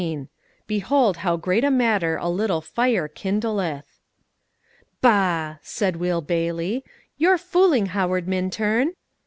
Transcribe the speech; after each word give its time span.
"Behold 0.65 1.17
how 1.17 1.37
great 1.37 1.63
a 1.63 1.69
matter 1.69 2.17
a 2.17 2.27
little 2.27 2.59
fire 2.59 3.07
kindleth." 3.07 3.99
"Bah," 4.99 5.57
said 5.61 5.97
Will 5.97 6.21
Bailey, 6.21 6.83
"you're 7.19 7.37
fooling, 7.37 7.85
Howard 7.85 8.27
Minturn!" 8.27 8.95